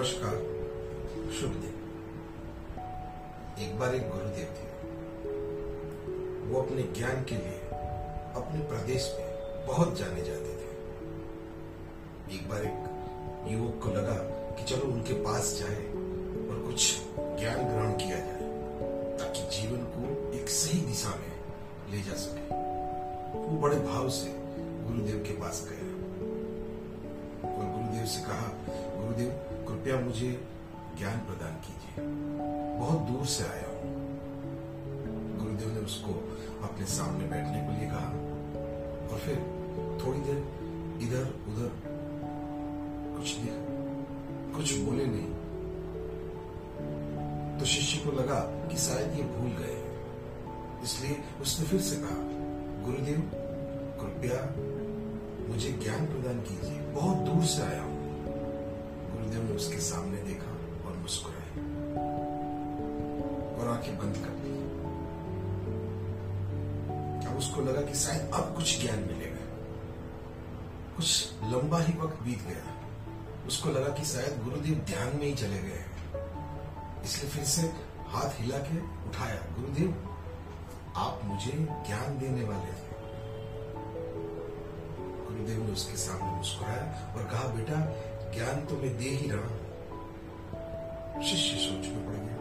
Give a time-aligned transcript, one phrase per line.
[0.00, 0.34] नमस्कार।
[1.40, 1.74] शुभ दिन।
[3.58, 4.66] एक बार एक गुरुदेव थे।
[6.48, 7.58] वो अपने ज्ञान के लिए
[8.36, 9.26] अपने प्रदेश में
[9.66, 10.70] बहुत जाने जाते थे।
[12.34, 12.76] एक बार एक
[13.52, 14.16] युवक को लगा
[14.54, 15.86] कि चलो उनके पास जाए
[16.48, 18.42] और कुछ ज्ञान ग्रहण किया जाए,
[19.18, 21.32] ताकि जीवन को एक सही दिशा में
[21.90, 22.54] ले जा सके।
[23.38, 24.32] वो बड़े भाव से
[24.84, 25.90] गुरुदेव के पास गए।
[27.90, 28.48] गुरुदेव से कहा,
[29.02, 29.30] गुरुदेव,
[29.68, 30.48] कृपया मुझे
[30.98, 32.04] ज्ञान प्रदान कीजिए।
[32.78, 33.94] बहुत दूर से आया हूँ।
[35.38, 36.12] गुरुदेव ने उसको
[36.62, 38.10] अपने सामने बैठने के लिए कहा।
[39.12, 39.36] और फिर
[40.02, 40.38] थोड़ी देर
[41.02, 41.70] इधर उधर
[43.16, 45.30] कुछ नहीं कुछ बोले नहीं।
[47.58, 49.78] तो शिष्य को लगा कि शायद ये भूल गए
[50.84, 52.20] इसलिए उसने फिर से कहा,
[52.86, 53.30] गुरुदेव,
[54.00, 54.70] कृपया
[55.48, 57.79] मुझे ज्ञान प्रदान कीजिए। बहुत दूर से आया
[67.50, 69.44] उसको लगा कि शायद अब कुछ ज्ञान मिलेगा।
[70.96, 72.74] कुछ लंबा ही वक्त बीत गया।
[73.46, 75.84] उसको लगा कि शायद गुरुदेव ध्यान में ही चले गए
[77.04, 77.62] इसलिए फिर से
[78.08, 80.18] हाथ हिला के उठाया, गुरुदेव,
[80.96, 81.52] आप मुझे
[81.86, 82.90] ज्ञान देने वाले थे।
[85.28, 87.74] गुरुदेव ने उसके सामने मुस्कुराया और कहा, बेटा,
[88.32, 89.60] ज्ञान तो मैं दे ही रहा हूँ।
[91.22, 92.36] शिष्य सोच में पड़ गया।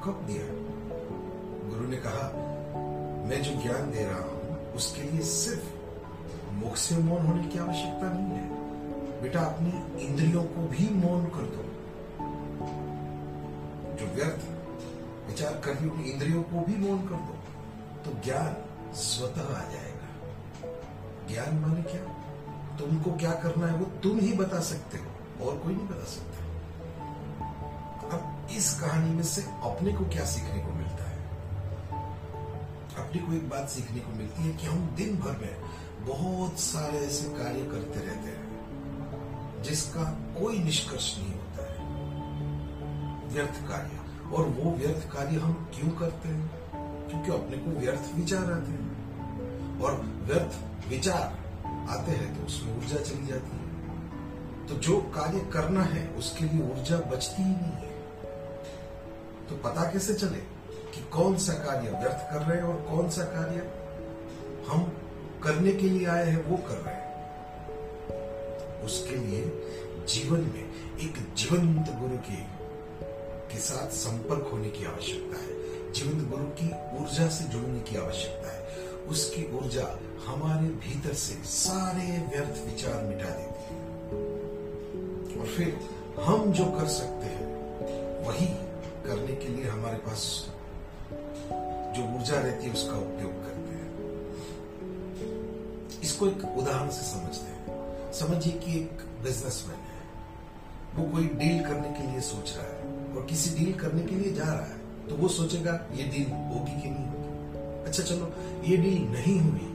[0.00, 0.44] कब दिया?
[1.70, 2.45] गुरु ने कहा
[3.26, 5.64] मैं जो ज्ञान दे रहा हूँ, उसके लिए सिर्फ़
[6.52, 8.48] मुख से मौन होने की आवश्यकता नहीं है।
[9.22, 11.62] बेटा, अपनी इंद्रियों को भी मौन कर दो।
[13.96, 14.40] जो व्यर्थ
[15.26, 17.34] विचार कर रही इंद्रियों को भी मौन कर दो।
[18.04, 18.56] तो ज्ञान
[18.94, 20.08] स्वतः आ जाएगा।
[21.28, 22.26] ज्ञान माने क्या?
[22.78, 26.36] तुमको क्या करना है, वो तुम ही बता सकते हो, और कोई नहीं बता सकता।
[28.16, 31.05] अब इस कहानी में से अपने को क्या सीखने को मिलता है
[32.98, 35.60] अपने को एक बात सीखने को मिलती है कि हम दिन भर में
[36.06, 38.56] बहुत सारे ऐसे कार्य करते रहते हैं,
[39.62, 41.76] जिसका कोई निष्कर्ष नहीं होता है।
[43.28, 46.50] व्यर्थ कार्य। और वो व्यर्थ कार्य हम क्यों करते हैं?
[47.08, 48.96] क्योंकि अपने को व्यर्थ विचार आते हैं।
[49.80, 51.22] और व्यर्थ विचार
[51.90, 53.66] आते हैं तो उसमें ऊर्जा चली जाती है।
[54.66, 57.90] तो जो कार्य करना है, उसके लिए ऊर्जा बचती ही नहीं है।
[59.48, 60.55] तो पता कैसे चले?
[60.96, 63.70] कि कौन सा कार्य व्यर्थ कर रहे हैं और कौन सा कार्य
[64.68, 64.92] हम
[65.42, 67.06] करने के लिए आए हैं, वो कर रहे हैं।
[68.82, 69.62] उसके लिए
[70.08, 70.64] जीवन में
[70.98, 72.46] एक जीवंत गुरु की,
[73.52, 78.52] के साथ संपर्क होने की आवश्यकता है। जीवंत गुरु की ऊर्जा से जुड़ने की आवश्यकता
[78.52, 78.66] है।
[79.08, 83.80] उसकी ऊर्जा हमारे भीतर से सारे व्यर्थ विचार मिटा देती है।
[85.40, 85.78] और फिर
[86.22, 87.46] हम जो कर सकते हैं,
[88.28, 88.46] वही
[89.06, 90.52] करने के लिए हमारे पास
[91.96, 93.88] जो ऊर्जा रहती है, उसका उपयोग करते हैं।
[96.02, 99.94] इसको एक उदाहरण से समझते हैं। समझिए कि एक बिजनेसमैन है।
[100.96, 104.32] वो कोई डील करने के लिए सोच रहा है और किसी डील करने के लिए
[104.32, 107.84] जा रहा है तो वो सोचेगा, ये डील होगी कि नहीं होगी?
[107.84, 108.26] अच्छा चलो,
[108.64, 109.66] ये डील नहीं हुई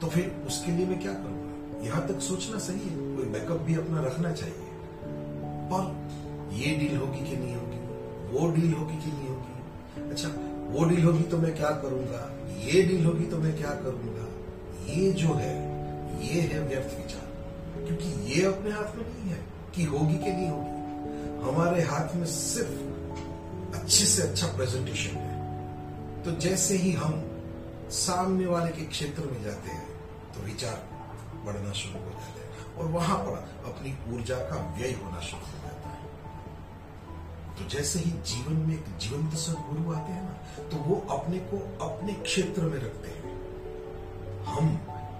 [0.00, 1.84] तो फिर उसके लिए मैं क्या करूँगा?
[1.86, 4.70] यहाँ तक सोचना सही है, कोई बैकअप भी अपना रखना चाहिए।
[5.72, 5.82] पर
[6.54, 7.80] ये डील होगी कि नहीं होगी?
[8.32, 9.51] वो डील होगी कि नहीं होगी?
[9.98, 10.28] अच्छा
[10.70, 12.20] वो डील होगी तो मैं क्या करूँगा?
[12.58, 14.28] ये डील होगी तो मैं क्या करूँगा?
[14.92, 15.54] ये जो है,
[16.26, 17.32] ये है व्यर्थ विचार।
[17.86, 19.44] क्योंकि ये अपने हाथ में नहीं है
[19.74, 20.82] कि होगी कि नहीं होगी।
[21.48, 25.32] हमारे हाथ में सिर्फ़ अच्छे से अच्छा प्रेजेंटेशन है।
[26.22, 27.24] तो जैसे ही हम
[27.90, 29.86] सामने वाले के क्षेत्र में जाते हैं
[30.34, 30.88] तो विचार
[31.46, 35.52] बढ़ना शुरू हो जाते हैं। और वहाँ पर अपनी ऊर्जा का व्यय होना शुरू हो
[35.52, 35.71] जाता है।
[37.58, 40.34] तो जैसे ही जीवन में एक जीवंत सदगुरु आते हैं ना
[40.68, 43.24] तो वो अपने को अपने क्षेत्र में रखते हैं।
[44.44, 44.64] हम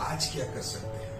[0.00, 1.12] आज क्या कर सकते हैं?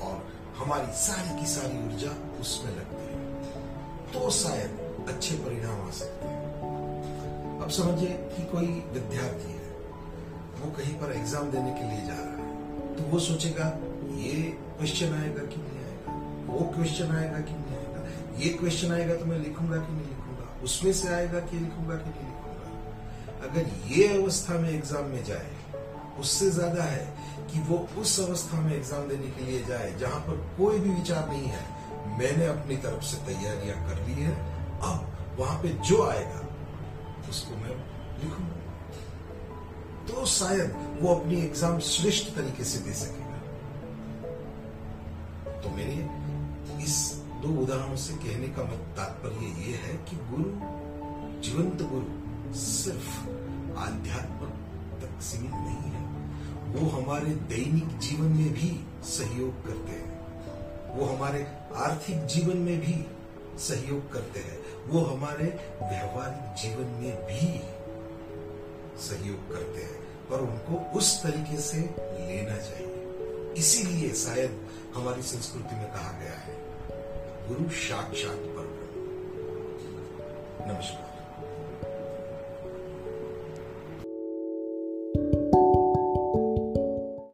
[0.00, 0.16] और
[0.56, 3.14] हमारी सारी की सारी ऊर्जा उसमें लगती है।
[4.12, 4.70] तो शायद
[5.08, 6.38] अच्छे परिणाम आ सकते हैं।
[7.60, 9.68] अब समझिए कि कोई विद्यार्थी है,
[10.60, 13.66] वो कहीं पर एग्ज़ाम देने के लिए जा रहा है तो वो सोचेगा,
[14.18, 14.34] ये
[14.78, 16.10] क्वेश्चन आएगा कि नहीं आएगा?
[16.46, 17.89] वो क्वेश्चन आएगा कि नहीं आएगा?
[18.40, 20.46] ये क्वेश्चन आएगा तो मैं लिखूँगा कि नहीं लिखूँगा?
[20.64, 22.66] उसमें से आएगा कि लिखूँगा कि नहीं लिखूँगा?
[23.46, 25.50] अगर ये अवस्था में एग्ज़ाम में जाए,
[26.20, 27.04] उससे ज़्यादा है
[27.52, 31.28] कि वो उस अवस्था में एग्ज़ाम देने के लिए जाए जहाँ पर कोई भी विचार
[31.28, 31.64] नहीं है।
[32.18, 34.32] मैंने अपनी तरफ़ से तैयारियाँ कर ली है।
[34.82, 34.98] अब
[35.38, 36.40] वहाँ पे जो आएगा,
[37.30, 37.74] उसको मैं
[38.22, 38.56] लिखूँगा।
[40.08, 40.68] तो शायद
[41.00, 43.38] वो अपनी एग्ज़ाम श्रेष्ठ तरीके से दे सकेगा।
[45.60, 45.96] तो मेरे
[47.40, 50.44] दो उदाहरणों से कहने का मत तात्पर्य ये है कि गुरु,
[51.40, 53.20] जीवंत गुरु सिर्फ़
[53.78, 54.46] आध्यात्म
[55.00, 56.10] तक सीमित नहीं है।
[56.74, 60.20] वो हमारे दैनिक जीवन में भी सहयोग करते हैं।
[60.98, 61.46] वो हमारे
[61.76, 63.06] आर्थिक जीवन में भी
[63.58, 64.58] सहयोग करते हैं।
[64.88, 65.44] वो हमारे
[65.82, 67.60] व्यवहारिक जीवन में भी
[69.00, 70.00] सहयोग करते हैं।
[70.30, 72.96] पर उनको उस तरीके से लेना चाहिए।
[73.56, 76.59] इसीलिए शायद हमारी संस्कृति में कहा गया है
[77.50, 78.66] गुरु साक्षात पर
[80.68, 81.09] नमस्कार।